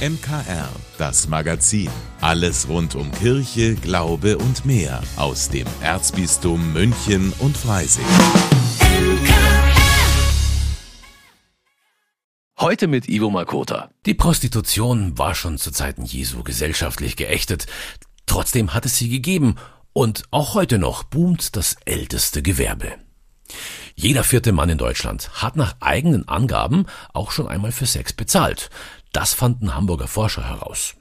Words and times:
MKR, 0.00 0.70
das 0.96 1.28
Magazin. 1.28 1.90
Alles 2.22 2.68
rund 2.68 2.94
um 2.94 3.12
Kirche, 3.12 3.74
Glaube 3.74 4.38
und 4.38 4.64
mehr 4.64 5.02
aus 5.16 5.50
dem 5.50 5.66
Erzbistum 5.82 6.72
München 6.72 7.34
und 7.38 7.54
Freising. 7.54 8.06
Heute 12.58 12.86
mit 12.86 13.10
Ivo 13.10 13.28
Makota. 13.28 13.90
Die 14.06 14.14
Prostitution 14.14 15.18
war 15.18 15.34
schon 15.34 15.58
zu 15.58 15.70
Zeiten 15.70 16.06
Jesu 16.06 16.44
gesellschaftlich 16.44 17.16
geächtet. 17.16 17.66
Trotzdem 18.24 18.72
hat 18.72 18.86
es 18.86 18.96
sie 18.96 19.10
gegeben 19.10 19.56
und 19.92 20.22
auch 20.30 20.54
heute 20.54 20.78
noch 20.78 21.02
boomt 21.02 21.56
das 21.56 21.76
älteste 21.84 22.40
Gewerbe. 22.40 22.94
Jeder 23.94 24.24
vierte 24.24 24.52
Mann 24.52 24.70
in 24.70 24.78
Deutschland 24.78 25.30
hat 25.42 25.56
nach 25.56 25.76
eigenen 25.80 26.26
Angaben 26.26 26.86
auch 27.12 27.32
schon 27.32 27.48
einmal 27.48 27.72
für 27.72 27.84
Sex 27.84 28.14
bezahlt. 28.14 28.70
Das 29.12 29.34
fanden 29.34 29.74
Hamburger 29.74 30.08
Forscher 30.08 30.48
heraus. 30.48 30.94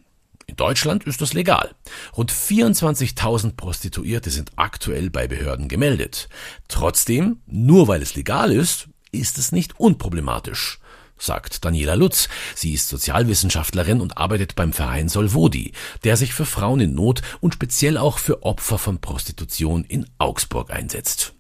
In 0.48 0.56
Deutschland 0.56 1.04
ist 1.04 1.22
das 1.22 1.34
legal. 1.34 1.76
Rund 2.18 2.32
24.000 2.32 3.56
Prostituierte 3.56 4.32
sind 4.32 4.52
aktuell 4.56 5.12
bei 5.12 5.28
Behörden 5.28 5.68
gemeldet. 5.68 6.28
Trotzdem, 6.68 7.42
nur 7.46 7.88
weil 7.88 8.02
es 8.02 8.16
legal 8.16 8.52
ist, 8.52 8.90
ist 9.12 9.38
es 9.38 9.52
nicht 9.52 9.80
unproblematisch, 9.80 10.80
sagt 11.20 11.64
Daniela 11.66 11.94
Lutz. 11.94 12.30
Sie 12.56 12.74
ist 12.74 12.90
Sozialwissenschaftlerin 12.90 14.02
und 14.02 14.18
arbeitet 14.18 14.56
beim 14.56 14.74
Verein 14.74 15.08
Solvodi, 15.08 15.74
der 16.04 16.18
sich 16.18 16.34
für 16.34 16.46
Frauen 16.46 16.80
in 16.80 16.96
Not 16.96 17.22
und 17.42 17.54
speziell 17.54 18.00
auch 18.00 18.18
für 18.18 18.42
Opfer 18.42 18.80
von 18.80 19.00
Prostitution 19.00 19.84
in 19.84 20.08
Augsburg 20.18 20.72
einsetzt. 20.72 21.34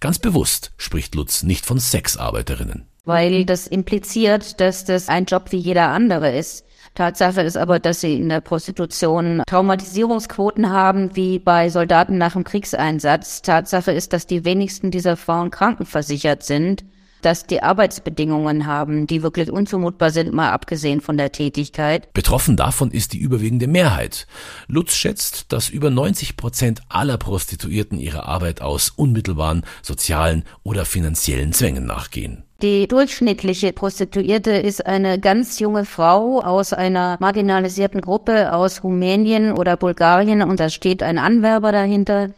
Ganz 0.00 0.18
bewusst 0.18 0.72
spricht 0.78 1.14
Lutz 1.14 1.44
nicht 1.44 1.64
von 1.64 1.78
Sexarbeiterinnen 1.78 2.88
weil 3.08 3.46
das 3.46 3.66
impliziert, 3.66 4.60
dass 4.60 4.84
das 4.84 5.08
ein 5.08 5.24
Job 5.24 5.46
wie 5.50 5.56
jeder 5.56 5.88
andere 5.88 6.36
ist. 6.36 6.66
Tatsache 6.94 7.40
ist 7.40 7.56
aber, 7.56 7.78
dass 7.78 8.02
sie 8.02 8.16
in 8.16 8.28
der 8.28 8.42
Prostitution 8.42 9.42
Traumatisierungsquoten 9.46 10.68
haben, 10.68 11.16
wie 11.16 11.38
bei 11.38 11.70
Soldaten 11.70 12.18
nach 12.18 12.34
dem 12.34 12.44
Kriegseinsatz. 12.44 13.40
Tatsache 13.40 13.92
ist, 13.92 14.12
dass 14.12 14.26
die 14.26 14.44
wenigsten 14.44 14.90
dieser 14.90 15.16
Frauen 15.16 15.50
krankenversichert 15.50 16.42
sind, 16.42 16.84
dass 17.22 17.46
die 17.46 17.62
Arbeitsbedingungen 17.62 18.66
haben, 18.66 19.06
die 19.06 19.22
wirklich 19.22 19.50
unzumutbar 19.50 20.10
sind, 20.10 20.34
mal 20.34 20.50
abgesehen 20.50 21.00
von 21.00 21.16
der 21.16 21.32
Tätigkeit. 21.32 22.12
Betroffen 22.12 22.56
davon 22.56 22.90
ist 22.90 23.14
die 23.14 23.18
überwiegende 23.18 23.68
Mehrheit. 23.68 24.26
Lutz 24.66 24.94
schätzt, 24.94 25.52
dass 25.52 25.70
über 25.70 25.90
90 25.90 26.36
Prozent 26.36 26.82
aller 26.90 27.16
Prostituierten 27.16 27.98
ihrer 27.98 28.26
Arbeit 28.26 28.60
aus 28.60 28.90
unmittelbaren 28.90 29.64
sozialen 29.82 30.44
oder 30.62 30.84
finanziellen 30.84 31.54
Zwängen 31.54 31.86
nachgehen. 31.86 32.44
Die 32.60 32.88
durchschnittliche 32.88 33.72
Prostituierte 33.72 34.50
ist 34.50 34.84
eine 34.84 35.20
ganz 35.20 35.60
junge 35.60 35.84
Frau 35.84 36.40
aus 36.40 36.72
einer 36.72 37.16
marginalisierten 37.20 38.00
Gruppe 38.00 38.52
aus 38.52 38.82
Rumänien 38.82 39.52
oder 39.52 39.76
Bulgarien 39.76 40.42
und 40.42 40.58
da 40.58 40.68
steht 40.68 41.04
ein 41.04 41.18
Anwerber 41.18 41.70
dahinter. 41.70 42.30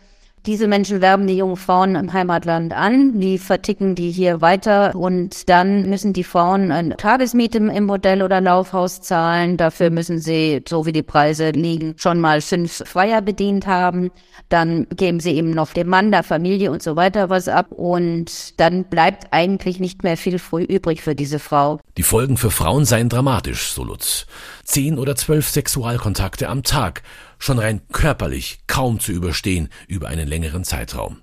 Diese 0.46 0.68
Menschen 0.68 1.02
werben 1.02 1.26
die 1.26 1.36
jungen 1.36 1.56
Frauen 1.56 1.96
im 1.96 2.14
Heimatland 2.14 2.72
an, 2.72 3.20
die 3.20 3.36
verticken 3.36 3.94
die 3.94 4.10
hier 4.10 4.40
weiter 4.40 4.94
und 4.94 5.50
dann 5.50 5.90
müssen 5.90 6.14
die 6.14 6.24
Frauen 6.24 6.72
eine 6.72 6.96
Tagesmiete 6.96 7.58
im 7.58 7.84
Modell 7.84 8.22
oder 8.22 8.40
Laufhaus 8.40 9.02
zahlen. 9.02 9.58
Dafür 9.58 9.90
müssen 9.90 10.18
sie, 10.18 10.62
so 10.66 10.86
wie 10.86 10.92
die 10.92 11.02
Preise 11.02 11.50
liegen, 11.50 11.94
schon 11.98 12.20
mal 12.20 12.40
fünf 12.40 12.82
Freier 12.86 13.20
bedient 13.20 13.66
haben. 13.66 14.10
Dann 14.48 14.86
geben 14.96 15.20
sie 15.20 15.32
eben 15.32 15.50
noch 15.50 15.74
dem 15.74 15.88
Mann, 15.88 16.10
der 16.10 16.22
Familie 16.22 16.70
und 16.70 16.82
so 16.82 16.96
weiter 16.96 17.28
was 17.28 17.46
ab 17.46 17.70
und 17.70 18.58
dann 18.58 18.84
bleibt 18.84 19.28
eigentlich 19.32 19.78
nicht 19.78 20.04
mehr 20.04 20.16
viel 20.16 20.38
früh 20.38 20.62
übrig 20.62 21.02
für 21.02 21.14
diese 21.14 21.38
Frau. 21.38 21.80
Die 21.98 22.02
Folgen 22.02 22.38
für 22.38 22.50
Frauen 22.50 22.86
seien 22.86 23.10
dramatisch, 23.10 23.72
so 23.72 23.84
Lutz. 23.84 24.26
Zehn 24.64 24.98
oder 24.98 25.16
zwölf 25.16 25.50
Sexualkontakte 25.50 26.48
am 26.48 26.62
Tag 26.62 27.02
schon 27.40 27.58
rein 27.58 27.80
körperlich 27.90 28.60
kaum 28.68 29.00
zu 29.00 29.10
überstehen 29.10 29.68
über 29.88 30.06
einen 30.06 30.28
längeren 30.28 30.62
Zeitraum. 30.62 31.16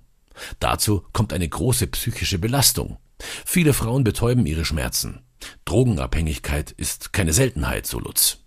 Dazu 0.60 1.06
kommt 1.14 1.32
eine 1.32 1.48
große 1.48 1.88
psychische 1.88 2.40
Belastung. 2.40 2.98
Viele 3.46 3.74
Frauen 3.74 4.04
betäuben 4.04 4.46
ihre 4.46 4.66
Schmerzen. 4.66 5.22
Drogenabhängigkeit 5.66 6.72
ist 6.72 7.14
keine 7.14 7.32
Seltenheit, 7.32 7.88
so 7.88 8.00
Lutz. 8.00 8.40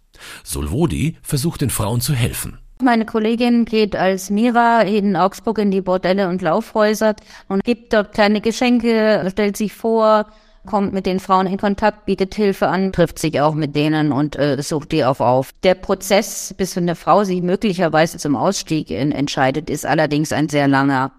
Solvodi 0.44 1.16
versucht 1.22 1.62
den 1.62 1.70
Frauen 1.70 2.00
zu 2.00 2.12
helfen. 2.12 2.58
Meine 2.82 3.04
Kollegin 3.04 3.66
geht 3.66 3.94
als 3.94 4.30
Mira 4.30 4.82
in 4.82 5.14
Augsburg 5.16 5.58
in 5.58 5.70
die 5.70 5.82
Bordelle 5.82 6.28
und 6.28 6.40
Laufhäuser 6.40 7.14
und 7.48 7.62
gibt 7.62 7.92
dort 7.92 8.12
kleine 8.12 8.40
Geschenke, 8.40 9.28
stellt 9.30 9.56
sich 9.56 9.72
vor, 9.74 10.26
kommt 10.66 10.92
mit 10.92 11.06
den 11.06 11.20
Frauen 11.20 11.46
in 11.46 11.58
Kontakt, 11.58 12.06
bietet 12.06 12.34
Hilfe 12.34 12.68
an, 12.68 12.92
trifft 12.92 13.18
sich 13.18 13.40
auch 13.40 13.54
mit 13.54 13.74
denen 13.74 14.12
und 14.12 14.36
äh, 14.36 14.62
sucht 14.62 14.92
die 14.92 15.04
auch 15.04 15.20
auf. 15.20 15.50
Der 15.62 15.74
Prozess, 15.74 16.54
bis 16.56 16.76
eine 16.76 16.96
Frau 16.96 17.24
sich 17.24 17.42
möglicherweise 17.42 18.18
zum 18.18 18.36
Ausstieg 18.36 18.90
in, 18.90 19.12
entscheidet, 19.12 19.70
ist 19.70 19.86
allerdings 19.86 20.32
ein 20.32 20.48
sehr 20.48 20.68
langer. 20.68 21.12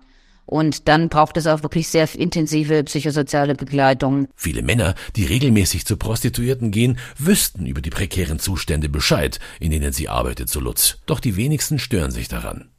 Und 0.45 0.89
dann 0.89 1.07
braucht 1.07 1.37
es 1.37 1.47
auch 1.47 1.63
wirklich 1.63 1.87
sehr 1.87 2.07
intensive 2.13 2.83
psychosoziale 2.83 3.55
Begleitung. 3.55 4.27
Viele 4.35 4.63
Männer, 4.63 4.95
die 5.15 5.25
regelmäßig 5.25 5.85
zu 5.85 5.95
Prostituierten 5.95 6.71
gehen, 6.71 6.97
wüssten 7.17 7.65
über 7.65 7.81
die 7.81 7.89
prekären 7.89 8.39
Zustände 8.39 8.89
Bescheid, 8.89 9.39
in 9.59 9.71
denen 9.71 9.93
sie 9.93 10.09
arbeitet, 10.09 10.49
so 10.49 10.59
Lutz. 10.59 10.97
Doch 11.05 11.21
die 11.21 11.37
wenigsten 11.37 11.79
stören 11.79 12.11
sich 12.11 12.27
daran. 12.27 12.69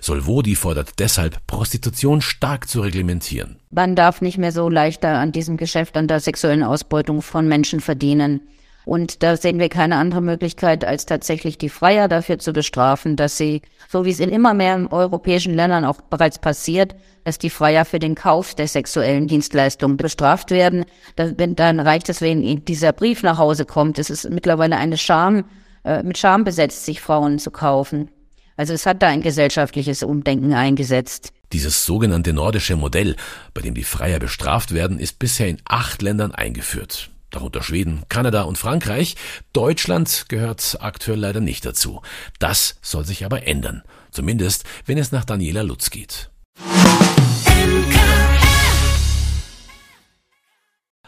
Solvodi 0.00 0.54
fordert 0.54 0.98
deshalb, 0.98 1.46
Prostitution 1.46 2.20
stark 2.20 2.68
zu 2.68 2.80
reglementieren. 2.80 3.58
Man 3.70 3.96
darf 3.96 4.20
nicht 4.20 4.38
mehr 4.38 4.52
so 4.52 4.68
leichter 4.68 5.18
an 5.18 5.32
diesem 5.32 5.56
Geschäft, 5.56 5.96
an 5.96 6.08
der 6.08 6.20
sexuellen 6.20 6.62
Ausbeutung 6.62 7.22
von 7.22 7.48
Menschen 7.48 7.80
verdienen. 7.80 8.40
Und 8.84 9.22
da 9.22 9.36
sehen 9.36 9.58
wir 9.58 9.70
keine 9.70 9.96
andere 9.96 10.20
Möglichkeit, 10.20 10.84
als 10.84 11.06
tatsächlich 11.06 11.56
die 11.56 11.70
Freier 11.70 12.06
dafür 12.06 12.38
zu 12.38 12.52
bestrafen, 12.52 13.16
dass 13.16 13.38
sie, 13.38 13.62
so 13.88 14.04
wie 14.04 14.10
es 14.10 14.20
in 14.20 14.28
immer 14.28 14.52
mehr 14.52 14.92
europäischen 14.92 15.54
Ländern 15.54 15.86
auch 15.86 16.02
bereits 16.02 16.38
passiert, 16.38 16.94
dass 17.24 17.38
die 17.38 17.48
Freier 17.48 17.86
für 17.86 17.98
den 17.98 18.14
Kauf 18.14 18.54
der 18.54 18.68
sexuellen 18.68 19.26
Dienstleistungen 19.26 19.96
bestraft 19.96 20.50
werden. 20.50 20.84
Dann 21.16 21.80
reicht 21.80 22.10
es, 22.10 22.20
wenn 22.20 22.64
dieser 22.66 22.92
Brief 22.92 23.22
nach 23.22 23.38
Hause 23.38 23.64
kommt. 23.64 23.98
Es 23.98 24.10
ist 24.10 24.28
mittlerweile 24.28 24.76
eine 24.76 24.98
Scham, 24.98 25.44
äh, 25.84 26.02
mit 26.02 26.18
Scham 26.18 26.44
besetzt, 26.44 26.84
sich 26.84 27.00
Frauen 27.00 27.38
zu 27.38 27.50
kaufen. 27.50 28.10
Also 28.56 28.72
es 28.72 28.86
hat 28.86 29.02
da 29.02 29.08
ein 29.08 29.22
gesellschaftliches 29.22 30.02
Umdenken 30.02 30.54
eingesetzt. 30.54 31.32
Dieses 31.52 31.84
sogenannte 31.84 32.32
nordische 32.32 32.76
Modell, 32.76 33.16
bei 33.52 33.62
dem 33.62 33.74
die 33.74 33.84
Freier 33.84 34.18
bestraft 34.18 34.74
werden, 34.74 34.98
ist 34.98 35.18
bisher 35.18 35.48
in 35.48 35.58
acht 35.64 36.02
Ländern 36.02 36.32
eingeführt. 36.32 37.10
Darunter 37.30 37.62
Schweden, 37.62 38.04
Kanada 38.08 38.42
und 38.42 38.58
Frankreich. 38.58 39.16
Deutschland 39.52 40.26
gehört 40.28 40.78
aktuell 40.80 41.18
leider 41.18 41.40
nicht 41.40 41.66
dazu. 41.66 42.00
Das 42.38 42.76
soll 42.80 43.04
sich 43.04 43.24
aber 43.24 43.46
ändern. 43.46 43.82
Zumindest, 44.12 44.64
wenn 44.86 44.98
es 44.98 45.10
nach 45.10 45.24
Daniela 45.24 45.62
Lutz 45.62 45.90
geht. 45.90 46.30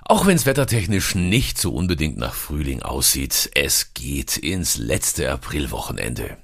Auch 0.03 0.27
wenn 0.27 0.37
es 0.37 0.47
wettertechnisch 0.47 1.15
nicht 1.17 1.59
so 1.59 1.73
unbedingt 1.73 2.17
nach 2.17 2.35
Frühling 2.35 2.83
aussieht, 2.83 3.51
es 3.55 3.95
geht 3.95 4.37
ins 4.37 4.77
letzte 4.77 5.31
Aprilwochenende. 5.31 6.39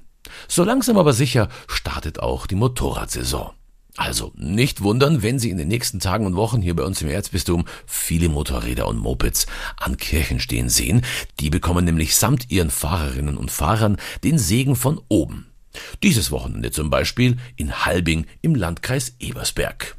So 0.47 0.63
langsam 0.63 0.97
aber 0.97 1.13
sicher 1.13 1.49
startet 1.67 2.19
auch 2.19 2.47
die 2.47 2.55
Motorradsaison. 2.55 3.51
Also 3.95 4.31
nicht 4.35 4.81
wundern, 4.81 5.21
wenn 5.21 5.37
Sie 5.37 5.51
in 5.51 5.57
den 5.57 5.67
nächsten 5.67 5.99
Tagen 5.99 6.25
und 6.25 6.35
Wochen 6.35 6.61
hier 6.61 6.75
bei 6.75 6.83
uns 6.83 7.01
im 7.01 7.09
Erzbistum 7.09 7.65
viele 7.85 8.27
Motorräder 8.27 8.87
und 8.87 8.97
Mopeds 8.97 9.45
an 9.77 9.97
Kirchen 9.97 10.39
stehen 10.39 10.69
sehen. 10.69 11.03
Die 11.39 11.51
bekommen 11.51 11.85
nämlich 11.85 12.15
samt 12.15 12.49
ihren 12.49 12.71
Fahrerinnen 12.71 13.37
und 13.37 13.51
Fahrern 13.51 13.97
den 14.23 14.39
Segen 14.39 14.75
von 14.75 14.99
oben. 15.09 15.45
Dieses 16.01 16.31
Wochenende 16.31 16.71
zum 16.71 16.89
Beispiel 16.89 17.37
in 17.55 17.85
Halbing 17.85 18.25
im 18.41 18.55
Landkreis 18.55 19.15
Ebersberg. 19.19 19.95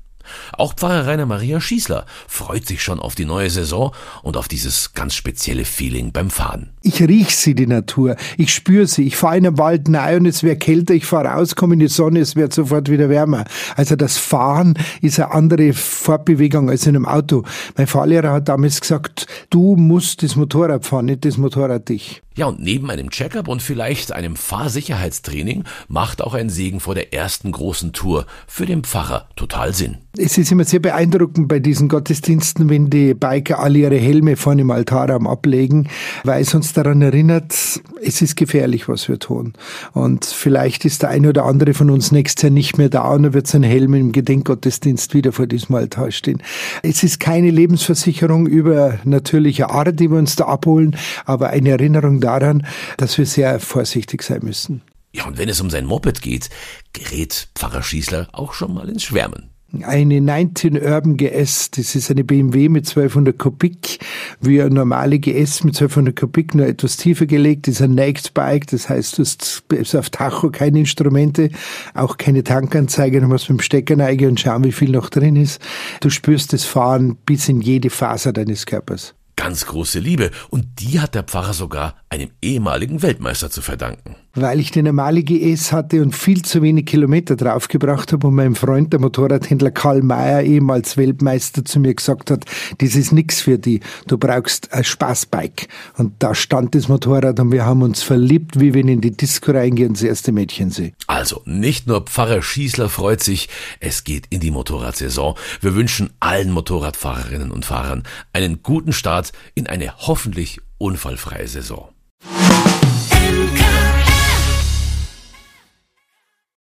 Auch 0.57 0.75
Pfarrer 0.75 1.07
Rainer 1.07 1.27
Maria 1.27 1.61
Schießler 1.61 2.07
freut 2.27 2.67
sich 2.67 2.83
schon 2.83 3.01
auf 3.01 3.15
die 3.15 3.25
neue 3.25 3.51
Saison 3.51 3.95
und 4.23 4.37
auf 4.37 4.49
dieses 4.49 4.93
ganz 4.95 5.15
spezielle 5.15 5.65
Feeling 5.65 6.13
beim 6.13 6.31
Fahren. 6.31 6.71
Ich 6.83 7.01
riech 7.01 7.37
sie, 7.37 7.55
die 7.55 7.67
Natur. 7.67 8.17
Ich 8.37 8.53
spüre 8.53 8.87
sie. 8.87 9.07
Ich 9.07 9.17
fahre 9.17 9.39
in 9.39 9.45
den 9.45 9.59
Wald 9.59 9.89
rein 9.93 10.21
und 10.21 10.27
es 10.27 10.43
wird 10.43 10.61
kälter. 10.61 10.95
Ich 10.95 11.07
fahre 11.07 11.29
raus, 11.29 11.57
komme 11.57 11.75
in 11.75 11.81
die 11.81 11.89
Sonne, 11.89 12.21
es 12.21 12.37
wird 12.37 12.53
sofort 12.53 12.91
wieder 12.91 13.09
wärmer. 13.09 13.45
Also 13.77 13.97
das 13.97 14.17
Fahren 14.19 14.75
ist 15.01 15.19
eine 15.19 15.33
andere 15.33 15.73
Fortbewegung 15.73 16.71
als 16.71 16.87
in 16.87 16.97
einem 16.97 17.07
Auto. 17.07 17.45
Mein 17.77 17.87
Fahrlehrer 17.87 18.33
hat 18.33 18.49
damals 18.49 18.81
gesagt, 18.81 19.27
du 19.51 19.77
musst 19.77 20.23
das 20.23 20.37
Motorrad 20.37 20.85
fahren, 20.85 21.07
nicht 21.07 21.25
das 21.25 21.37
Motorrad 21.37 21.89
dich. 21.89 22.24
Ja, 22.37 22.47
und 22.47 22.59
neben 22.59 22.91
einem 22.91 23.11
Checkup 23.11 23.47
und 23.47 23.63
vielleicht 23.63 24.11
einem 24.11 24.35
Fahrsicherheitstraining 24.35 25.63
macht 25.87 26.21
auch 26.21 26.35
ein 26.35 26.51
Segen 26.51 26.81
vor 26.81 26.97
der 26.97 27.15
ersten 27.15 27.53
großen 27.53 27.93
Tour 27.93 28.27
für 28.49 28.67
den 28.67 28.83
Pfarrer 28.83 29.29
total 29.37 29.73
Sinn. 29.73 29.99
Es 30.17 30.39
ist 30.39 30.53
immer 30.53 30.65
sehr 30.65 30.81
beeindruckend 30.81 31.49
bei 31.49 31.59
diesen 31.59 31.89
Gottesdiensten, 31.89 32.69
wenn 32.69 32.89
die 32.89 33.15
Biker 33.15 33.59
alle 33.59 33.79
ihre 33.79 33.97
Helme 33.97 34.37
vorne 34.37 34.63
im 34.63 34.71
Altarraum 34.71 35.27
ablegen, 35.27 35.89
weil 36.23 36.43
es 36.43 36.55
uns 36.55 36.73
daran 36.73 37.03
erinnert, 37.03 37.53
es 37.53 38.23
ist 38.23 38.37
gefährlich, 38.37 38.89
was 38.89 39.09
wir 39.09 39.19
tun. 39.19 39.55
Und 39.93 40.25
vielleicht 40.25 40.85
ist 40.85 41.03
der 41.03 41.11
eine 41.11 41.31
oder 41.31 41.45
andere 41.45 41.75
von 41.75 41.91
uns 41.91 42.13
nächstes 42.13 42.43
Jahr 42.43 42.53
nicht 42.53 42.79
mehr 42.79 42.89
da 42.89 43.11
und 43.11 43.25
er 43.25 43.35
wird 43.35 43.49
sein 43.49 43.65
Helm 43.65 43.95
im 43.95 44.13
Gedenkgottesdienst 44.13 45.15
wieder 45.15 45.33
vor 45.33 45.49
diesem 45.49 45.75
Altar 45.75 46.13
stehen. 46.13 46.43
Es 46.83 47.03
ist 47.03 47.19
keine 47.19 47.51
Lebensversicherung 47.51 48.47
über 48.47 48.99
natürliche 49.05 49.71
Art, 49.71 49.99
die 49.99 50.11
wir 50.11 50.19
uns 50.19 50.37
da 50.37 50.45
abholen, 50.45 50.97
aber 51.25 51.51
eine 51.51 51.71
Erinnerung 51.71 52.21
daran, 52.25 52.67
dass 52.97 53.17
wir 53.19 53.27
sehr 53.27 53.61
vorsichtig 53.61 54.23
sein 54.23 54.41
müssen. 54.43 54.83
Ja, 55.13 55.27
und 55.27 55.39
wenn 55.39 55.49
es 55.49 55.61
um 55.61 55.71
sein 55.71 55.87
Moped 55.87 56.23
geht, 56.23 56.51
gerät 56.93 57.49
Pfarrer 57.55 57.83
Schießler 57.83 58.29
auch 58.33 58.53
schon 58.53 58.75
mal 58.75 58.89
ins 58.89 59.05
Schwärmen 59.05 59.55
eine 59.83 60.21
19 60.21 60.81
Urban 60.81 61.17
GS, 61.17 61.71
das 61.73 61.95
ist 61.97 62.11
eine 62.11 62.25
BMW 62.25 62.69
mit 62.69 62.87
1200 62.87 63.37
Kubik, 63.39 63.99
wie 64.41 64.61
eine 64.61 64.75
normale 64.75 65.19
GS 65.19 65.65
mit 65.65 65.75
1200 65.75 66.15
Kubik, 66.15 66.55
nur 66.55 66.67
etwas 66.67 66.97
tiefer 66.97 67.27
gelegt, 67.27 67.67
das 67.67 67.77
ist 67.77 67.83
ein 67.83 67.95
Naked 67.95 68.35
Bike, 68.35 68.67
das 68.69 68.89
heißt, 68.89 69.19
du 69.19 69.23
hast 69.23 69.97
auf 69.97 70.11
Tacho 70.11 70.51
keine 70.51 70.81
Instrumente, 70.81 71.51
auch 71.95 72.17
keine 72.17 72.45
Tankanzeige, 72.45 73.21
du 73.21 73.27
musst 73.27 73.49
mit 73.49 73.59
dem 73.59 73.63
Stecker 73.63 73.97
neigen 73.97 74.29
und 74.29 74.41
schauen, 74.41 74.65
wie 74.65 74.73
viel 74.73 74.91
noch 74.91 75.11
drin 75.11 75.37
ist. 75.37 75.61
Du 76.01 76.11
spürst 76.11 76.53
das 76.53 76.65
Fahren 76.65 77.17
bis 77.27 77.49
in 77.49 77.61
jede 77.61 77.91
Faser 77.91 78.33
deines 78.33 78.67
Körpers. 78.67 79.15
Ganz 79.45 79.67
große 79.67 79.99
Liebe, 79.99 80.31
und 80.49 80.81
die 80.81 81.01
hat 81.01 81.15
der 81.15 81.23
Pfarrer 81.23 81.53
sogar 81.53 81.97
einem 82.09 82.31
ehemaligen 82.41 83.03
Weltmeister 83.03 83.51
zu 83.51 83.61
verdanken 83.61 84.17
weil 84.35 84.61
ich 84.61 84.71
die 84.71 84.83
normale 84.83 85.23
GS 85.23 85.73
hatte 85.73 86.03
und 86.03 86.15
viel 86.15 86.43
zu 86.43 86.63
wenig 86.63 86.87
Kilometer 86.87 87.37
draufgebracht 87.37 88.13
habe 88.13 88.27
und 88.27 88.35
mein 88.35 88.55
Freund, 88.55 88.93
der 88.93 89.01
Motorradhändler 89.01 89.71
Karl 89.71 90.03
Mayer, 90.03 90.43
ehemals 90.43 90.97
Weltmeister, 90.97 91.65
zu 91.65 91.81
mir 91.81 91.95
gesagt 91.95 92.31
hat, 92.31 92.45
das 92.79 92.95
ist 92.95 93.13
nix 93.13 93.41
für 93.41 93.59
die, 93.59 93.81
du 94.07 94.19
brauchst 94.19 94.73
ein 94.73 94.85
Spaßbike. 94.85 95.69
Und 95.97 96.15
da 96.19 96.35
stand 96.35 96.75
das 96.75 96.89
Motorrad 96.89 97.39
und 97.41 97.53
wir 97.53 97.65
haben 97.65 97.83
uns 97.83 98.03
verliebt, 98.03 98.59
wie 98.59 98.75
wenn 98.75 98.89
in 98.89 99.01
die 99.01 99.17
Disco 99.17 99.53
reingehe 99.53 99.87
und 99.87 99.97
das 99.97 100.03
erste 100.03 100.33
Mädchen 100.33 100.71
sehe. 100.71 100.93
Also, 101.07 101.43
nicht 101.45 101.87
nur 101.87 102.03
Pfarrer 102.03 102.43
Schießler 102.43 102.89
freut 102.89 103.23
sich, 103.23 103.49
es 103.81 104.05
geht 104.05 104.27
in 104.31 104.41
die 104.41 104.51
Motorradsaison. 104.51 105.35
Wir 105.61 105.75
wünschen 105.75 106.11
allen 106.21 106.51
Motorradfahrerinnen 106.51 107.51
und 107.51 107.65
Fahrern 107.65 108.03
einen 108.33 108.63
guten 108.63 108.93
Start 108.93 109.33
in 109.55 109.67
eine 109.67 109.97
hoffentlich 109.99 110.61
unfallfreie 110.79 111.49
Saison. 111.49 111.89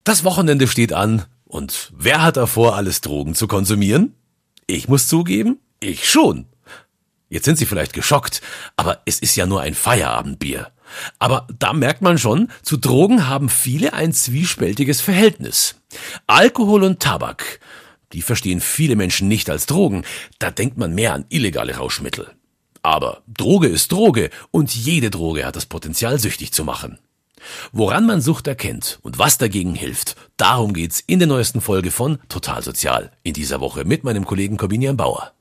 Das 0.04 0.22
Wochenende 0.22 0.68
steht 0.68 0.92
an 0.92 1.24
und 1.46 1.90
wer 1.96 2.22
hat 2.22 2.36
davor, 2.36 2.76
alles 2.76 3.00
Drogen 3.00 3.34
zu 3.34 3.48
konsumieren? 3.48 4.14
Ich 4.66 4.86
muss 4.86 5.08
zugeben, 5.08 5.60
ich 5.80 6.08
schon. 6.08 6.44
Jetzt 7.30 7.46
sind 7.46 7.56
Sie 7.56 7.64
vielleicht 7.64 7.94
geschockt, 7.94 8.42
aber 8.76 9.00
es 9.06 9.18
ist 9.18 9.34
ja 9.34 9.46
nur 9.46 9.62
ein 9.62 9.74
Feierabendbier. 9.74 10.70
Aber 11.18 11.46
da 11.58 11.72
merkt 11.72 12.02
man 12.02 12.18
schon, 12.18 12.50
zu 12.62 12.76
Drogen 12.76 13.28
haben 13.28 13.48
viele 13.48 13.94
ein 13.94 14.12
zwiespältiges 14.12 15.00
Verhältnis. 15.00 15.76
Alkohol 16.26 16.84
und 16.84 17.00
Tabak, 17.00 17.60
die 18.12 18.20
verstehen 18.20 18.60
viele 18.60 18.96
Menschen 18.96 19.26
nicht 19.26 19.48
als 19.48 19.64
Drogen, 19.64 20.04
da 20.38 20.50
denkt 20.50 20.76
man 20.76 20.94
mehr 20.94 21.14
an 21.14 21.24
illegale 21.30 21.76
Rauschmittel. 21.76 22.30
Aber 22.82 23.22
Droge 23.26 23.68
ist 23.68 23.90
Droge 23.90 24.28
und 24.50 24.74
jede 24.74 25.08
Droge 25.08 25.46
hat 25.46 25.56
das 25.56 25.64
Potenzial, 25.64 26.18
süchtig 26.18 26.52
zu 26.52 26.62
machen. 26.62 26.98
Woran 27.72 28.06
man 28.06 28.20
Sucht 28.20 28.46
erkennt 28.46 28.98
und 29.02 29.18
was 29.18 29.38
dagegen 29.38 29.74
hilft, 29.74 30.16
darum 30.36 30.72
geht's 30.72 31.00
in 31.00 31.18
der 31.18 31.28
neuesten 31.28 31.60
Folge 31.60 31.90
von 31.90 32.18
Total 32.28 32.62
Sozial 32.62 33.10
in 33.22 33.32
dieser 33.32 33.60
Woche 33.60 33.84
mit 33.84 34.04
meinem 34.04 34.24
Kollegen 34.24 34.56
Corbinian 34.56 34.96
Bauer. 34.96 35.32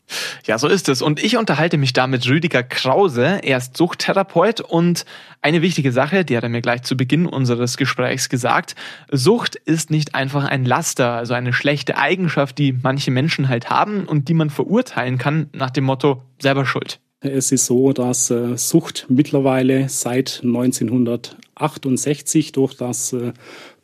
Ja, 0.45 0.57
so 0.57 0.67
ist 0.67 0.89
es. 0.89 1.01
Und 1.01 1.23
ich 1.23 1.37
unterhalte 1.37 1.77
mich 1.77 1.93
da 1.93 2.07
mit 2.07 2.27
Rüdiger 2.27 2.63
Krause. 2.63 3.39
Er 3.43 3.57
ist 3.57 3.77
Suchttherapeut 3.77 4.61
und 4.61 5.05
eine 5.41 5.61
wichtige 5.61 5.91
Sache, 5.91 6.25
die 6.25 6.37
hat 6.37 6.43
er 6.43 6.49
mir 6.49 6.61
gleich 6.61 6.83
zu 6.83 6.95
Beginn 6.95 7.25
unseres 7.25 7.77
Gesprächs 7.77 8.29
gesagt. 8.29 8.75
Sucht 9.11 9.55
ist 9.55 9.91
nicht 9.91 10.15
einfach 10.15 10.43
ein 10.43 10.65
Laster, 10.65 11.13
also 11.13 11.33
eine 11.33 11.53
schlechte 11.53 11.97
Eigenschaft, 11.97 12.57
die 12.57 12.73
manche 12.73 13.11
Menschen 13.11 13.49
halt 13.49 13.69
haben 13.69 14.05
und 14.05 14.29
die 14.29 14.33
man 14.33 14.49
verurteilen 14.49 15.17
kann 15.17 15.49
nach 15.53 15.71
dem 15.71 15.85
Motto 15.85 16.21
selber 16.39 16.65
schuld. 16.65 16.99
Es 17.23 17.51
ist 17.53 17.67
so, 17.67 17.93
dass 17.93 18.29
äh, 18.31 18.57
Sucht 18.57 19.05
mittlerweile 19.07 19.87
seit 19.87 20.41
1968 20.43 22.51
durch 22.51 22.75
das 22.75 23.13
äh, 23.13 23.31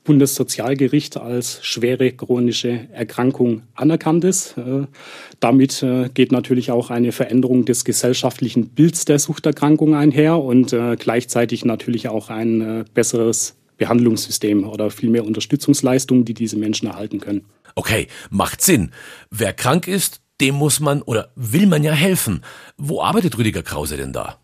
Bundessozialgericht 0.04 1.16
als 1.16 1.66
schwere 1.66 2.12
chronische 2.12 2.90
Erkrankung 2.92 3.62
anerkannt 3.76 4.26
ist. 4.26 4.58
Äh, 4.58 4.88
damit 5.40 5.82
äh, 5.84 6.10
geht 6.14 6.34
natürlich 6.34 6.72
auch 6.72 6.90
eine 6.90 7.14
Veränderung 7.14 7.64
des 7.64 7.86
gesellschaftlichen 7.86 8.68
Bilds 8.70 9.06
der 9.06 9.20
Suchterkrankung 9.20 9.96
einher 9.96 10.44
und 10.44 10.74
äh, 10.74 10.98
gleichzeitig 10.98 11.64
natürlich 11.64 12.10
auch 12.10 12.30
ein 12.30 12.84
besseres 12.94 13.56
Behandlungssystem 13.78 14.68
oder 14.68 14.92
viel 14.92 15.10
mehr 15.10 15.26
Unterstützungsleistungen, 15.26 16.26
die 16.26 16.34
diese 16.34 16.58
Menschen 16.58 16.90
erhalten 16.90 17.22
können. 17.22 17.46
Okay, 17.76 18.08
macht 18.30 18.62
Sinn. 18.62 18.92
Wer 19.32 19.54
krank 19.54 19.88
ist, 19.88 20.20
dem 20.42 20.56
muss 20.56 20.80
man 20.80 21.02
oder 21.02 21.32
will 21.36 21.68
man 21.68 21.84
ja 21.84 21.92
helfen. 21.92 22.44
Wo 22.78 23.02
arbeitet 23.02 23.38
Rüdiger 23.38 23.64
Krause 23.64 23.98
denn 23.98 24.14
da? 24.14 24.40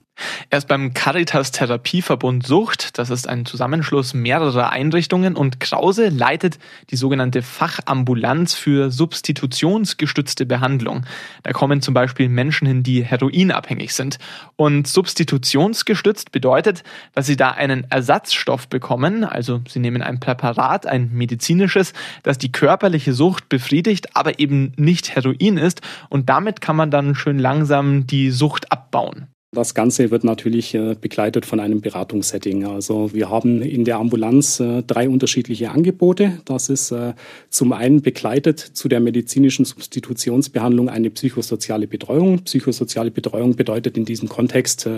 Er 0.50 0.60
ist 0.60 0.68
beim 0.68 0.94
Caritas 0.94 1.52
Therapieverbund 1.52 2.48
Sucht. 2.48 2.98
Das 2.98 3.10
ist 3.10 3.28
ein 3.28 3.46
Zusammenschluss 3.46 4.14
mehrerer 4.14 4.70
Einrichtungen 4.70 5.36
und 5.36 5.60
Krause 5.60 6.10
leitet 6.10 6.60
die 6.92 6.96
sogenannte 6.96 7.42
Fachambulanz 7.42 8.54
für 8.54 8.92
substitutionsgestützte 8.92 10.46
Behandlung. 10.46 11.06
Da 11.44 11.52
kommen 11.52 11.82
zum 11.82 11.94
Beispiel 11.94 12.30
Menschen 12.30 12.68
hin, 12.68 12.84
die 12.84 13.04
heroinabhängig 13.04 13.94
sind. 13.94 14.18
Und 14.56 14.88
substitutionsgestützt 14.88 16.32
bedeutet, 16.32 16.84
dass 17.14 17.26
sie 17.26 17.36
da 17.36 17.52
einen 17.52 17.90
Ersatzstoff 17.92 18.70
bekommen. 18.70 19.24
Also 19.24 19.62
sie 19.68 19.80
nehmen 19.80 20.02
ein 20.02 20.20
Präparat, 20.20 20.86
ein 20.86 21.12
medizinisches, 21.12 21.94
das 22.24 22.38
die 22.38 22.52
körperliche 22.52 23.14
Sucht 23.14 23.50
befriedigt, 23.50 24.16
aber 24.16 24.40
eben 24.40 24.72
nicht 24.78 25.16
Heroin 25.16 25.58
ist. 25.58 25.82
Und 26.10 26.30
damit 26.30 26.62
kann 26.62 26.76
man 26.76 26.92
dann 26.92 27.16
schön 27.16 27.40
langsam 27.40 28.08
die 28.08 28.32
Sucht 28.32 28.72
abbauen. 28.72 29.28
Das 29.56 29.74
Ganze 29.74 30.12
wird 30.12 30.26
natürlich 30.26 30.76
äh, 30.76 30.96
begleitet 31.00 31.46
von 31.46 31.62
einem 31.62 31.80
Beratungssetting. 31.80 32.66
Also 32.66 33.14
wir 33.14 33.30
haben 33.30 33.62
in 33.62 33.86
der 33.86 33.98
Ambulanz 33.98 34.60
äh, 34.60 34.84
drei 34.84 35.08
unterschiedliche 35.08 35.72
Angebote. 35.72 36.40
Das 36.44 36.68
ist 36.68 36.92
äh, 36.92 37.14
zum 37.50 37.72
einen 37.72 38.02
begleitet 38.02 38.60
zu 38.60 38.90
der 38.90 39.00
medizinischen 39.00 39.64
Substitutionsbehandlung 39.64 40.90
eine 40.90 41.10
psychosoziale 41.10 41.88
Betreuung. 41.88 42.40
Psychosoziale 42.40 43.12
Betreuung 43.12 43.56
bedeutet 43.56 43.98
in 43.98 44.04
diesem 44.04 44.28
Kontext, 44.28 44.90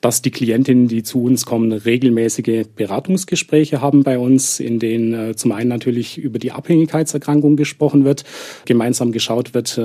dass 0.00 0.22
die 0.22 0.30
Klientinnen, 0.30 0.88
die 0.88 1.02
zu 1.02 1.22
uns 1.22 1.46
kommen, 1.46 1.72
regelmäßige 1.72 2.66
Beratungsgespräche 2.76 3.80
haben 3.80 4.02
bei 4.02 4.18
uns, 4.18 4.60
in 4.60 4.78
denen 4.78 5.36
zum 5.36 5.52
einen 5.52 5.68
natürlich 5.68 6.18
über 6.18 6.38
die 6.38 6.52
Abhängigkeitserkrankung 6.52 7.56
gesprochen 7.56 8.04
wird, 8.04 8.24
gemeinsam 8.66 9.12
geschaut 9.12 9.54
wird, 9.54 9.80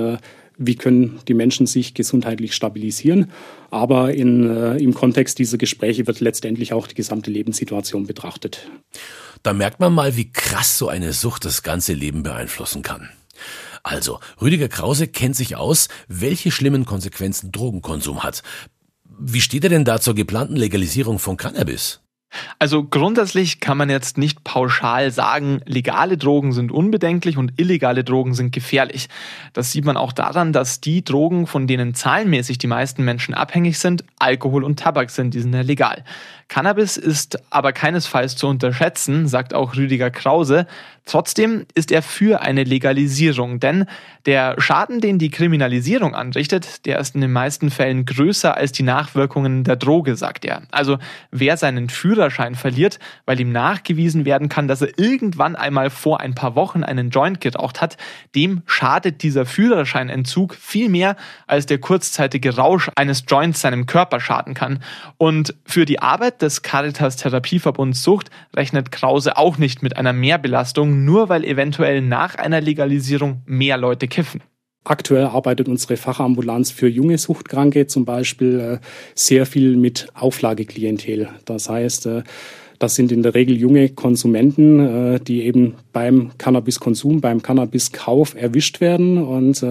wie 0.58 0.76
können 0.76 1.20
die 1.28 1.34
Menschen 1.34 1.66
sich 1.66 1.94
gesundheitlich 1.94 2.54
stabilisieren. 2.54 3.30
Aber 3.70 4.14
in, 4.14 4.48
äh, 4.48 4.76
im 4.76 4.94
Kontext 4.94 5.38
dieser 5.38 5.58
Gespräche 5.58 6.06
wird 6.06 6.20
letztendlich 6.20 6.72
auch 6.72 6.86
die 6.86 6.94
gesamte 6.94 7.30
Lebenssituation 7.30 8.06
betrachtet. 8.06 8.68
Da 9.42 9.52
merkt 9.52 9.80
man 9.80 9.92
mal, 9.92 10.16
wie 10.16 10.30
krass 10.30 10.78
so 10.78 10.88
eine 10.88 11.12
Sucht 11.12 11.44
das 11.44 11.62
ganze 11.62 11.94
Leben 11.94 12.22
beeinflussen 12.22 12.82
kann. 12.82 13.08
Also, 13.82 14.20
Rüdiger 14.40 14.68
Krause 14.68 15.08
kennt 15.08 15.34
sich 15.34 15.56
aus, 15.56 15.88
welche 16.06 16.52
schlimmen 16.52 16.84
Konsequenzen 16.84 17.50
Drogenkonsum 17.50 18.22
hat. 18.22 18.42
Wie 19.18 19.40
steht 19.40 19.64
er 19.64 19.70
denn 19.70 19.84
da 19.84 20.00
zur 20.00 20.14
geplanten 20.14 20.56
Legalisierung 20.56 21.18
von 21.18 21.36
Cannabis? 21.36 22.00
Also 22.58 22.84
grundsätzlich 22.84 23.60
kann 23.60 23.76
man 23.76 23.90
jetzt 23.90 24.18
nicht 24.18 24.44
pauschal 24.44 25.10
sagen, 25.10 25.60
legale 25.66 26.16
Drogen 26.16 26.52
sind 26.52 26.72
unbedenklich 26.72 27.36
und 27.36 27.52
illegale 27.56 28.04
Drogen 28.04 28.34
sind 28.34 28.52
gefährlich. 28.52 29.08
Das 29.52 29.72
sieht 29.72 29.84
man 29.84 29.96
auch 29.96 30.12
daran, 30.12 30.52
dass 30.52 30.80
die 30.80 31.04
Drogen, 31.04 31.46
von 31.46 31.66
denen 31.66 31.94
zahlenmäßig 31.94 32.58
die 32.58 32.66
meisten 32.66 33.04
Menschen 33.04 33.34
abhängig 33.34 33.78
sind, 33.78 34.04
Alkohol 34.18 34.64
und 34.64 34.78
Tabak 34.78 35.10
sind, 35.10 35.34
die 35.34 35.40
sind 35.40 35.54
ja 35.54 35.62
legal. 35.62 36.04
Cannabis 36.52 36.98
ist 36.98 37.38
aber 37.48 37.72
keinesfalls 37.72 38.36
zu 38.36 38.46
unterschätzen, 38.46 39.26
sagt 39.26 39.54
auch 39.54 39.74
Rüdiger 39.74 40.10
Krause. 40.10 40.66
Trotzdem 41.06 41.64
ist 41.74 41.90
er 41.90 42.02
für 42.02 42.42
eine 42.42 42.62
Legalisierung, 42.62 43.58
denn 43.58 43.86
der 44.26 44.60
Schaden, 44.60 45.00
den 45.00 45.18
die 45.18 45.30
Kriminalisierung 45.30 46.14
anrichtet, 46.14 46.84
der 46.84 47.00
ist 47.00 47.14
in 47.14 47.22
den 47.22 47.32
meisten 47.32 47.70
Fällen 47.70 48.04
größer 48.04 48.54
als 48.54 48.72
die 48.72 48.82
Nachwirkungen 48.82 49.64
der 49.64 49.76
Droge, 49.76 50.14
sagt 50.14 50.44
er. 50.44 50.62
Also 50.70 50.98
wer 51.30 51.56
seinen 51.56 51.88
Führerschein 52.22 52.54
verliert, 52.54 53.00
weil 53.26 53.40
ihm 53.40 53.50
nachgewiesen 53.50 54.24
werden 54.24 54.48
kann, 54.48 54.68
dass 54.68 54.80
er 54.80 54.96
irgendwann 54.96 55.56
einmal 55.56 55.90
vor 55.90 56.20
ein 56.20 56.34
paar 56.34 56.54
Wochen 56.54 56.84
einen 56.84 57.10
Joint 57.10 57.40
geraucht 57.40 57.80
hat, 57.80 57.96
dem 58.36 58.62
schadet 58.66 59.24
dieser 59.24 59.44
Führerscheinentzug 59.44 60.54
viel 60.54 60.88
mehr, 60.88 61.16
als 61.48 61.66
der 61.66 61.78
kurzzeitige 61.78 62.54
Rausch 62.54 62.90
eines 62.94 63.24
Joints 63.26 63.60
seinem 63.60 63.86
Körper 63.86 64.20
schaden 64.20 64.54
kann. 64.54 64.78
Und 65.18 65.54
für 65.64 65.84
die 65.84 65.98
Arbeit 65.98 66.42
des 66.42 66.62
Caritas 66.62 67.16
Therapieverbunds 67.16 68.02
Sucht 68.02 68.30
rechnet 68.54 68.92
Krause 68.92 69.36
auch 69.36 69.58
nicht 69.58 69.82
mit 69.82 69.96
einer 69.96 70.12
Mehrbelastung, 70.12 71.04
nur 71.04 71.28
weil 71.28 71.44
eventuell 71.44 72.02
nach 72.02 72.36
einer 72.36 72.60
Legalisierung 72.60 73.42
mehr 73.46 73.76
Leute 73.78 74.06
kiffen. 74.06 74.42
Aktuell 74.84 75.26
arbeitet 75.26 75.68
unsere 75.68 75.96
Fachambulanz 75.96 76.72
für 76.72 76.88
junge 76.88 77.16
Suchtkranke 77.16 77.86
zum 77.86 78.04
Beispiel 78.04 78.58
äh, 78.58 78.78
sehr 79.14 79.46
viel 79.46 79.76
mit 79.76 80.08
Auflageklientel. 80.14 81.28
Das 81.44 81.68
heißt, 81.68 82.06
äh, 82.06 82.22
das 82.80 82.96
sind 82.96 83.12
in 83.12 83.22
der 83.22 83.34
Regel 83.34 83.56
junge 83.56 83.90
Konsumenten, 83.90 84.80
äh, 84.80 85.20
die 85.20 85.44
eben 85.44 85.74
beim 85.92 86.32
Cannabiskonsum, 86.36 87.20
beinem 87.20 87.42
Cannabiskauf 87.42 88.34
erwischt 88.34 88.80
werden 88.80 89.18
und 89.18 89.64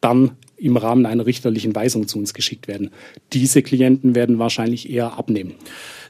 dann 0.00 0.30
im 0.64 0.76
Rahmen 0.76 1.06
einer 1.06 1.26
richterlichen 1.26 1.74
Weisung 1.74 2.08
zu 2.08 2.18
uns 2.18 2.34
geschickt 2.34 2.68
werden. 2.68 2.90
Diese 3.32 3.62
Klienten 3.62 4.14
werden 4.14 4.38
wahrscheinlich 4.38 4.90
eher 4.90 5.18
abnehmen. 5.18 5.54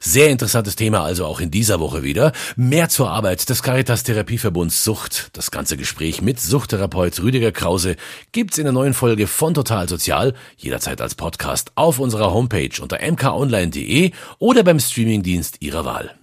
Sehr 0.00 0.30
interessantes 0.30 0.76
Thema 0.76 1.02
also 1.02 1.25
auch 1.25 1.40
in 1.40 1.50
dieser 1.50 1.80
Woche 1.80 2.02
wieder. 2.02 2.32
Mehr 2.56 2.88
zur 2.88 3.11
Arbeit 3.11 3.49
des 3.49 3.62
Caritas 3.62 4.02
Therapieverbunds 4.02 4.84
Sucht. 4.84 5.30
Das 5.32 5.50
ganze 5.50 5.76
Gespräch 5.76 6.20
mit 6.23 6.40
Suchttherapeut 6.40 7.20
Rüdiger 7.23 7.52
Krause 7.52 7.96
gibt's 8.32 8.58
in 8.58 8.64
der 8.64 8.73
neuen 8.73 8.94
Folge 8.94 9.26
von 9.26 9.54
Total 9.54 9.88
Sozial, 9.88 10.34
jederzeit 10.56 11.00
als 11.00 11.14
Podcast 11.14 11.73
auf 11.75 11.99
unserer 11.99 12.32
Homepage 12.32 12.70
unter 12.80 12.99
mkonline.de 13.00 14.12
oder 14.38 14.62
beim 14.62 14.78
Streamingdienst 14.78 15.62
Ihrer 15.62 15.84
Wahl. 15.84 16.14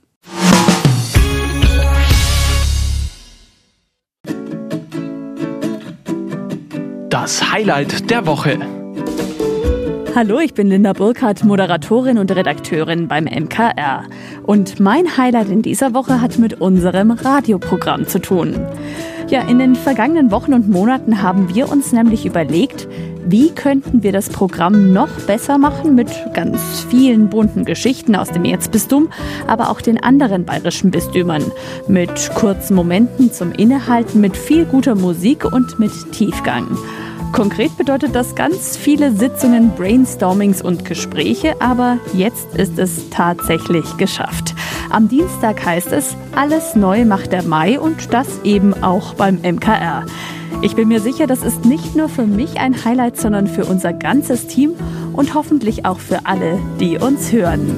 Das 7.12 7.52
Highlight 7.52 8.10
der 8.10 8.26
Woche. 8.26 8.58
Hallo, 10.16 10.40
ich 10.40 10.54
bin 10.54 10.68
Linda 10.68 10.94
Burkhardt, 10.94 11.44
Moderatorin 11.44 12.18
und 12.18 12.32
Redakteurin 12.32 13.10
beim 13.10 13.26
MKR. 13.26 14.06
Und 14.44 14.80
mein 14.80 15.18
Highlight 15.18 15.50
in 15.50 15.62
dieser 15.62 15.94
Woche 15.94 16.22
hat 16.22 16.40
mit 16.40 16.62
unserem 16.62 17.12
Radioprogramm 17.12 18.08
zu 18.08 18.20
tun. 18.20 18.66
Ja, 19.32 19.44
in 19.44 19.60
den 19.60 19.78
vergangenen 19.78 20.30
Wochen 20.30 20.54
und 20.54 20.68
Monaten 20.68 21.22
haben 21.22 21.56
wir 21.56 21.72
uns 21.72 21.94
nämlich 21.94 22.26
überlegt, 22.26 22.90
wie 23.24 23.50
könnten 23.52 24.04
wir 24.04 24.12
das 24.12 24.28
Programm 24.28 24.92
noch 24.92 25.08
besser 25.26 25.58
machen 25.58 25.96
mit 25.96 26.10
ganz 26.34 26.86
vielen 26.90 27.30
bunten 27.30 27.64
Geschichten 27.64 28.18
aus 28.18 28.32
dem 28.32 28.44
Erzbistum, 28.44 29.10
aber 29.48 29.70
auch 29.70 29.80
den 29.80 30.04
anderen 30.04 30.44
bayerischen 30.44 30.92
Bistümern. 30.92 31.50
Mit 31.88 32.12
kurzen 32.36 32.76
Momenten 32.76 33.32
zum 33.32 33.54
Innehalten, 33.54 34.20
mit 34.20 34.36
viel 34.36 34.66
guter 34.66 34.96
Musik 34.96 35.46
und 35.46 35.80
mit 35.80 35.94
Tiefgang. 36.12 36.68
Konkret 37.32 37.78
bedeutet 37.78 38.14
das 38.14 38.36
ganz 38.36 38.76
viele 38.76 39.14
Sitzungen, 39.14 39.72
Brainstormings 39.78 40.62
und 40.62 40.84
Gespräche, 40.84 41.56
aber 41.62 42.00
jetzt 42.14 42.54
ist 42.56 42.78
es 42.78 43.10
tatsächlich 43.12 43.86
geschafft. 43.96 44.54
Am 44.92 45.08
Dienstag 45.08 45.66
heißt 45.66 45.94
es, 45.94 46.18
alles 46.36 46.76
neu 46.76 47.06
macht 47.06 47.32
der 47.32 47.44
Mai 47.44 47.80
und 47.80 48.14
das 48.14 48.28
eben 48.44 48.84
auch 48.84 49.14
beim 49.14 49.36
MKR. 49.36 50.06
Ich 50.62 50.76
bin 50.76 50.90
mir 50.90 51.00
sicher, 51.00 51.28
das 51.28 51.44
ist 51.44 51.64
nicht 51.64 51.96
nur 51.96 52.10
für 52.10 52.28
mich 52.28 52.60
ein 52.60 52.84
Highlight, 52.84 53.18
sondern 53.18 53.48
für 53.48 53.64
unser 53.64 53.94
ganzes 53.94 54.48
Team 54.48 54.74
und 55.14 55.34
hoffentlich 55.34 55.86
auch 55.86 56.00
für 56.00 56.26
alle, 56.26 56.60
die 56.82 56.98
uns 56.98 57.32
hören. 57.32 57.78